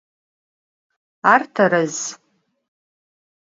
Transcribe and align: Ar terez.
Ar 1.31 1.41
terez. 1.55 1.99